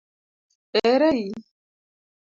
[0.91, 1.29] Ere i?